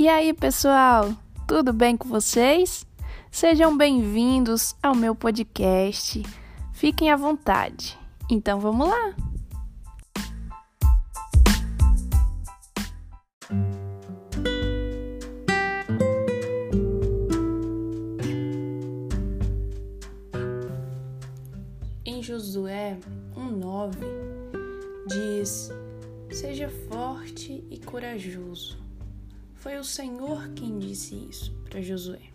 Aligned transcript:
E 0.00 0.08
aí, 0.08 0.32
pessoal, 0.32 1.14
tudo 1.46 1.74
bem 1.74 1.94
com 1.94 2.08
vocês? 2.08 2.86
Sejam 3.30 3.76
bem-vindos 3.76 4.74
ao 4.82 4.94
meu 4.94 5.14
podcast. 5.14 6.22
Fiquem 6.72 7.10
à 7.10 7.16
vontade. 7.16 7.98
Então 8.30 8.58
vamos 8.58 8.88
lá! 8.88 9.14
Em 22.06 22.22
Josué 22.22 22.98
1,9 23.36 23.98
diz: 25.08 25.70
Seja 26.30 26.70
forte 26.88 27.62
e 27.70 27.78
corajoso 27.78 28.89
foi 29.60 29.76
o 29.76 29.84
Senhor 29.84 30.48
quem 30.54 30.78
disse 30.78 31.14
isso 31.14 31.52
para 31.68 31.82
Josué. 31.82 32.30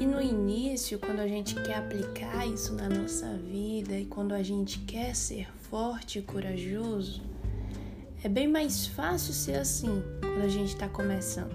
E 0.00 0.04
no 0.04 0.20
início, 0.20 0.98
quando 0.98 1.20
a 1.20 1.28
gente 1.28 1.54
quer 1.54 1.76
aplicar 1.76 2.44
isso 2.44 2.74
na 2.74 2.88
nossa 2.88 3.28
vida 3.36 3.96
e 3.96 4.04
quando 4.06 4.32
a 4.32 4.42
gente 4.42 4.80
quer 4.80 5.14
ser 5.14 5.48
forte 5.70 6.18
e 6.18 6.22
corajoso, 6.22 7.22
é 8.22 8.28
bem 8.28 8.48
mais 8.48 8.84
fácil 8.84 9.32
ser 9.32 9.56
assim 9.56 10.02
quando 10.20 10.42
a 10.42 10.48
gente 10.48 10.70
está 10.70 10.88
começando. 10.88 11.54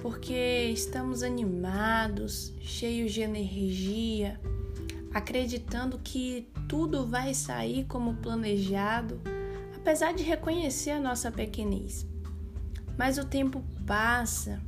Porque 0.00 0.70
estamos 0.72 1.22
animados, 1.22 2.50
cheios 2.60 3.12
de 3.12 3.20
energia, 3.20 4.40
acreditando 5.12 5.98
que 6.02 6.48
tudo 6.66 7.06
vai 7.06 7.34
sair 7.34 7.84
como 7.84 8.14
planejado, 8.14 9.20
apesar 9.76 10.14
de 10.14 10.22
reconhecer 10.22 10.92
a 10.92 11.00
nossa 11.00 11.30
pequenez. 11.30 12.13
Mas 12.96 13.18
o 13.18 13.24
tempo 13.24 13.62
passa 13.86 14.60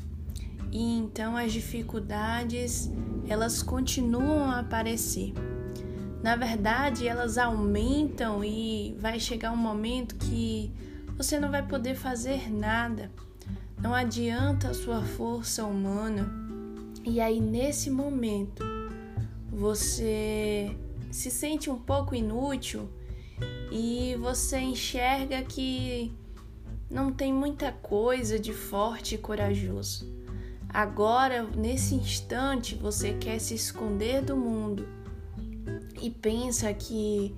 e 0.72 0.98
então 0.98 1.36
as 1.36 1.52
dificuldades 1.52 2.90
elas 3.28 3.62
continuam 3.62 4.50
a 4.50 4.60
aparecer. 4.60 5.32
Na 6.22 6.34
verdade, 6.34 7.06
elas 7.06 7.38
aumentam 7.38 8.44
e 8.44 8.96
vai 8.98 9.20
chegar 9.20 9.52
um 9.52 9.56
momento 9.56 10.16
que 10.16 10.72
você 11.16 11.38
não 11.38 11.50
vai 11.50 11.66
poder 11.66 11.94
fazer 11.94 12.52
nada. 12.52 13.10
Não 13.80 13.94
adianta 13.94 14.68
a 14.68 14.74
sua 14.74 15.02
força 15.02 15.64
humana. 15.64 16.28
E 17.04 17.20
aí 17.20 17.40
nesse 17.40 17.90
momento 17.90 18.64
você 19.48 20.76
se 21.10 21.30
sente 21.30 21.70
um 21.70 21.78
pouco 21.78 22.14
inútil 22.14 22.88
e 23.70 24.16
você 24.20 24.58
enxerga 24.58 25.42
que 25.42 26.12
não 26.90 27.12
tem 27.12 27.32
muita 27.32 27.72
coisa 27.72 28.38
de 28.38 28.52
forte 28.52 29.16
e 29.16 29.18
corajoso. 29.18 30.06
Agora, 30.68 31.42
nesse 31.42 31.94
instante, 31.94 32.74
você 32.74 33.14
quer 33.14 33.38
se 33.38 33.54
esconder 33.54 34.22
do 34.22 34.36
mundo 34.36 34.86
e 36.00 36.10
pensa 36.10 36.72
que 36.72 37.34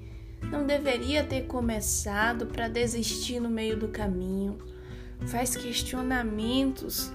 não 0.51 0.67
deveria 0.67 1.25
ter 1.25 1.47
começado 1.47 2.47
para 2.47 2.69
desistir 2.69 3.41
no 3.41 3.49
meio 3.49 3.79
do 3.79 3.89
caminho. 3.89 4.59
Faz 5.27 5.57
questionamentos 5.57 7.13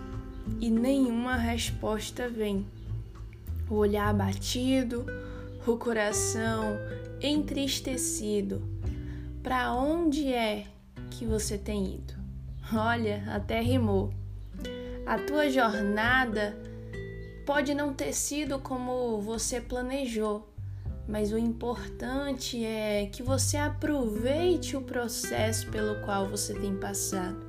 e 0.59 0.69
nenhuma 0.69 1.35
resposta 1.35 2.27
vem. 2.27 2.65
O 3.69 3.75
olhar 3.75 4.09
abatido, 4.09 5.05
o 5.65 5.77
coração 5.77 6.77
entristecido. 7.21 8.61
Para 9.41 9.73
onde 9.73 10.27
é 10.27 10.67
que 11.09 11.25
você 11.25 11.57
tem 11.57 11.95
ido? 11.95 12.22
Olha, 12.71 13.23
até 13.27 13.59
rimou. 13.59 14.13
A 15.05 15.17
tua 15.17 15.49
jornada 15.49 16.55
pode 17.45 17.73
não 17.73 17.93
ter 17.93 18.13
sido 18.13 18.57
como 18.59 19.19
você 19.19 19.59
planejou, 19.59 20.47
mas 21.07 21.33
o 21.33 21.37
importante 21.37 22.63
é 22.63 23.09
que 23.11 23.21
você 23.21 23.57
aproveite 23.57 24.77
o 24.77 24.81
processo 24.81 25.69
pelo 25.69 26.01
qual 26.05 26.29
você 26.29 26.53
tem 26.53 26.75
passado, 26.77 27.45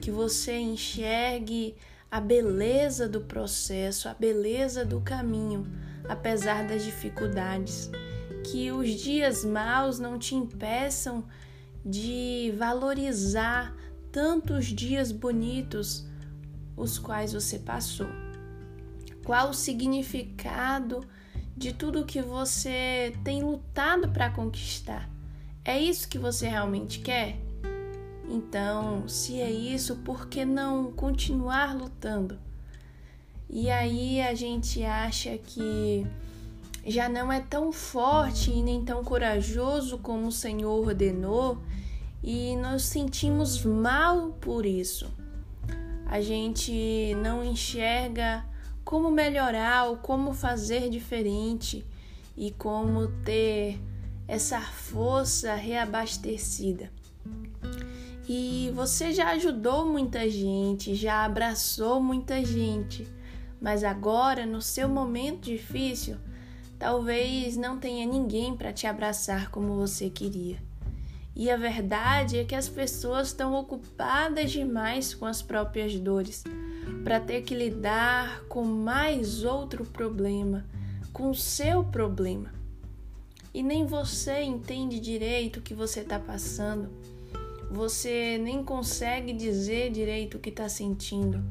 que 0.00 0.10
você 0.10 0.58
enxergue 0.58 1.74
a 2.10 2.20
beleza 2.20 3.08
do 3.08 3.22
processo, 3.22 4.08
a 4.08 4.14
beleza 4.14 4.84
do 4.84 5.00
caminho, 5.00 5.66
apesar 6.08 6.66
das 6.66 6.84
dificuldades, 6.84 7.90
que 8.44 8.70
os 8.70 8.90
dias 8.90 9.44
maus 9.44 9.98
não 9.98 10.18
te 10.18 10.34
impeçam 10.34 11.24
de 11.84 12.52
valorizar 12.58 13.74
tantos 14.12 14.66
dias 14.66 15.12
bonitos 15.12 16.06
os 16.76 16.98
quais 16.98 17.32
você 17.32 17.58
passou? 17.58 18.08
Qual 19.24 19.50
o 19.50 19.54
significado 19.54 21.06
de 21.56 21.72
tudo 21.72 22.06
que 22.06 22.22
você 22.22 23.14
tem 23.22 23.42
lutado 23.42 24.08
para 24.08 24.30
conquistar? 24.30 25.08
É 25.64 25.78
isso 25.78 26.08
que 26.08 26.18
você 26.18 26.48
realmente 26.48 27.00
quer? 27.00 27.38
Então, 28.28 29.06
se 29.08 29.40
é 29.40 29.50
isso, 29.50 29.96
por 29.96 30.28
que 30.28 30.44
não 30.44 30.92
continuar 30.92 31.76
lutando? 31.76 32.38
E 33.48 33.68
aí 33.68 34.22
a 34.22 34.34
gente 34.34 34.82
acha 34.84 35.36
que 35.36 36.06
já 36.86 37.08
não 37.08 37.32
é 37.32 37.40
tão 37.40 37.72
forte 37.72 38.50
e 38.50 38.62
nem 38.62 38.84
tão 38.84 39.04
corajoso 39.04 39.98
como 39.98 40.28
o 40.28 40.32
Senhor 40.32 40.86
ordenou 40.86 41.60
e 42.22 42.54
nós 42.56 42.82
sentimos 42.82 43.64
mal 43.64 44.32
por 44.40 44.66
isso. 44.66 45.10
A 46.06 46.20
gente 46.20 47.14
não 47.22 47.44
enxerga 47.44 48.44
como 48.84 49.10
melhorar 49.10 49.84
ou 49.88 49.96
como 49.96 50.34
fazer 50.34 50.90
diferente 50.90 51.86
e 52.36 52.50
como 52.50 53.08
ter 53.22 53.80
essa 54.26 54.60
força 54.60 55.54
reabastecida. 55.54 56.90
E 58.28 58.70
você 58.74 59.12
já 59.12 59.30
ajudou 59.30 59.86
muita 59.86 60.28
gente, 60.28 60.94
já 60.94 61.24
abraçou 61.24 62.00
muita 62.00 62.44
gente, 62.44 63.06
mas 63.60 63.82
agora, 63.82 64.46
no 64.46 64.62
seu 64.62 64.88
momento 64.88 65.42
difícil, 65.42 66.16
talvez 66.78 67.56
não 67.56 67.78
tenha 67.78 68.06
ninguém 68.06 68.56
para 68.56 68.72
te 68.72 68.86
abraçar 68.86 69.50
como 69.50 69.74
você 69.74 70.08
queria. 70.08 70.69
E 71.40 71.50
a 71.50 71.56
verdade 71.56 72.36
é 72.36 72.44
que 72.44 72.54
as 72.54 72.68
pessoas 72.68 73.28
estão 73.28 73.54
ocupadas 73.54 74.52
demais 74.52 75.14
com 75.14 75.24
as 75.24 75.40
próprias 75.40 75.98
dores 75.98 76.44
para 77.02 77.18
ter 77.18 77.40
que 77.44 77.54
lidar 77.54 78.42
com 78.42 78.62
mais 78.62 79.42
outro 79.42 79.86
problema, 79.86 80.66
com 81.14 81.30
o 81.30 81.34
seu 81.34 81.82
problema. 81.82 82.52
E 83.54 83.62
nem 83.62 83.86
você 83.86 84.42
entende 84.42 85.00
direito 85.00 85.60
o 85.60 85.62
que 85.62 85.72
você 85.72 86.00
está 86.00 86.18
passando. 86.18 86.90
Você 87.70 88.36
nem 88.36 88.62
consegue 88.62 89.32
dizer 89.32 89.90
direito 89.90 90.36
o 90.36 90.40
que 90.40 90.50
está 90.50 90.68
sentindo. 90.68 91.42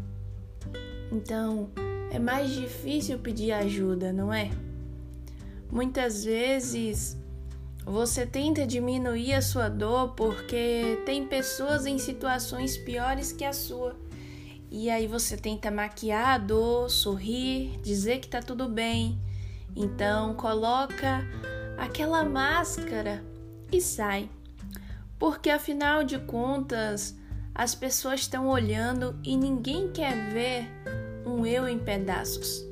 Então, 1.11 1.67
é 2.11 2.19
mais 2.19 2.51
difícil 2.51 3.17
pedir 3.17 3.53
ajuda, 3.53 4.13
não 4.13 4.31
é? 4.31 4.51
Muitas 5.71 6.25
vezes 6.25 7.17
você 7.89 8.23
tenta 8.23 8.67
diminuir 8.67 9.33
a 9.33 9.41
sua 9.41 9.67
dor 9.67 10.13
porque 10.13 11.01
tem 11.07 11.25
pessoas 11.25 11.87
em 11.87 11.97
situações 11.97 12.77
piores 12.77 13.31
que 13.31 13.43
a 13.43 13.51
sua. 13.51 13.95
E 14.69 14.91
aí 14.91 15.07
você 15.07 15.35
tenta 15.35 15.71
maquiar 15.71 16.27
a 16.27 16.37
dor, 16.37 16.87
sorrir, 16.91 17.79
dizer 17.81 18.19
que 18.19 18.27
tá 18.27 18.43
tudo 18.43 18.69
bem. 18.69 19.19
Então 19.75 20.35
coloca 20.35 21.25
aquela 21.79 22.23
máscara 22.23 23.25
e 23.71 23.81
sai. 23.81 24.29
Porque 25.17 25.49
afinal 25.49 26.03
de 26.03 26.19
contas, 26.19 27.17
as 27.55 27.73
pessoas 27.73 28.19
estão 28.19 28.47
olhando 28.49 29.19
e 29.23 29.35
ninguém 29.35 29.91
quer 29.91 30.31
ver 30.31 30.69
um 31.25 31.43
eu 31.43 31.67
em 31.67 31.79
pedaços. 31.79 32.68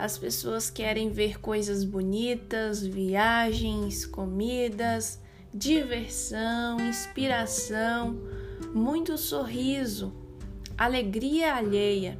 As 0.00 0.16
pessoas 0.16 0.70
querem 0.70 1.10
ver 1.10 1.38
coisas 1.38 1.84
bonitas, 1.84 2.80
viagens, 2.82 4.06
comidas, 4.06 5.20
diversão, 5.52 6.80
inspiração, 6.80 8.18
muito 8.72 9.18
sorriso, 9.18 10.10
alegria 10.78 11.54
alheia, 11.54 12.18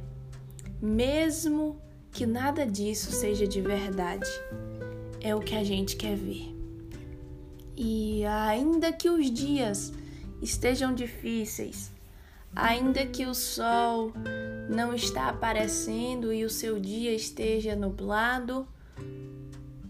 mesmo 0.79 1.81
que 2.11 2.23
nada 2.23 2.67
disso 2.67 3.11
seja 3.11 3.47
de 3.47 3.59
verdade. 3.59 4.29
É 5.19 5.33
o 5.33 5.39
que 5.39 5.55
a 5.55 5.63
gente 5.63 5.95
quer 5.95 6.15
ver. 6.15 6.55
E 7.75 8.23
ainda 8.25 8.93
que 8.93 9.09
os 9.09 9.31
dias 9.31 9.91
estejam 10.39 10.93
difíceis, 10.93 11.91
ainda 12.55 13.07
que 13.07 13.25
o 13.25 13.33
sol 13.33 14.13
não 14.69 14.93
está 14.93 15.29
aparecendo 15.29 16.31
e 16.33 16.43
o 16.45 16.49
seu 16.49 16.79
dia 16.79 17.13
esteja 17.13 17.75
nublado, 17.75 18.67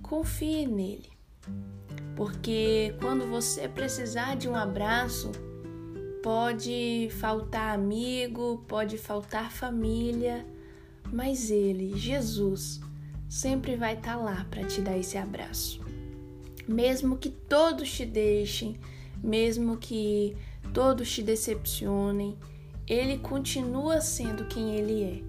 confie 0.01 0.65
nele. 0.65 1.09
Porque 2.15 2.93
quando 2.99 3.25
você 3.27 3.67
precisar 3.67 4.35
de 4.35 4.47
um 4.47 4.55
abraço, 4.55 5.31
Pode 6.21 7.09
faltar 7.19 7.73
amigo, 7.73 8.63
pode 8.67 8.95
faltar 8.95 9.51
família, 9.51 10.45
mas 11.11 11.49
Ele, 11.49 11.97
Jesus, 11.97 12.79
sempre 13.27 13.75
vai 13.75 13.95
estar 13.95 14.17
tá 14.17 14.23
lá 14.23 14.45
para 14.51 14.63
te 14.63 14.81
dar 14.81 14.95
esse 14.95 15.17
abraço. 15.17 15.81
Mesmo 16.67 17.17
que 17.17 17.29
todos 17.29 17.91
te 17.91 18.05
deixem, 18.05 18.79
mesmo 19.23 19.77
que 19.77 20.37
todos 20.71 21.11
te 21.11 21.23
decepcionem, 21.23 22.37
Ele 22.91 23.19
continua 23.19 24.01
sendo 24.01 24.43
quem 24.47 24.75
Ele 24.75 25.03
é. 25.03 25.23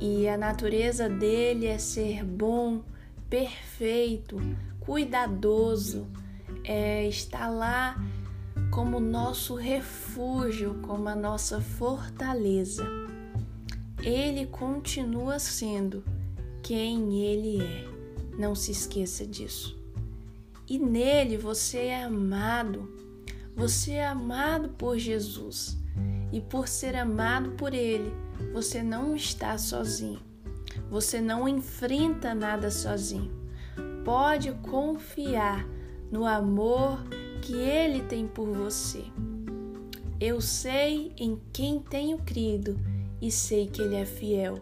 E 0.00 0.26
a 0.26 0.38
natureza 0.38 1.06
dele 1.06 1.66
é 1.66 1.76
ser 1.76 2.24
bom, 2.24 2.82
perfeito, 3.28 4.40
cuidadoso, 4.80 6.06
é 6.64 7.06
estar 7.06 7.50
lá 7.50 8.02
como 8.70 8.98
nosso 9.00 9.54
refúgio, 9.54 10.78
como 10.80 11.06
a 11.10 11.14
nossa 11.14 11.60
fortaleza. 11.60 12.86
Ele 14.02 14.46
continua 14.46 15.38
sendo 15.38 16.02
quem 16.62 17.20
ele 17.20 17.62
é. 17.62 17.84
Não 18.38 18.54
se 18.54 18.72
esqueça 18.72 19.26
disso. 19.26 19.78
E 20.66 20.78
nele 20.78 21.36
você 21.36 21.80
é 21.80 22.04
amado. 22.04 22.90
Você 23.54 23.92
é 23.92 24.06
amado 24.06 24.70
por 24.70 24.96
Jesus. 24.96 25.83
E 26.34 26.40
por 26.40 26.66
ser 26.66 26.96
amado 26.96 27.52
por 27.52 27.72
ele, 27.72 28.12
você 28.52 28.82
não 28.82 29.14
está 29.14 29.56
sozinho. 29.56 30.18
Você 30.90 31.20
não 31.20 31.48
enfrenta 31.48 32.34
nada 32.34 32.72
sozinho. 32.72 33.30
Pode 34.04 34.50
confiar 34.54 35.64
no 36.10 36.26
amor 36.26 36.98
que 37.40 37.54
Ele 37.54 38.02
tem 38.02 38.26
por 38.26 38.48
você. 38.48 39.04
Eu 40.20 40.40
sei 40.40 41.12
em 41.16 41.40
quem 41.52 41.78
tenho 41.78 42.18
crido 42.18 42.80
e 43.22 43.30
sei 43.30 43.68
que 43.68 43.80
Ele 43.80 43.94
é 43.94 44.04
fiel. 44.04 44.60